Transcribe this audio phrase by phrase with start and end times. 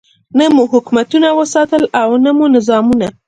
[0.37, 3.07] نه مو حکومتونه وساتل او نه مو نظامونه.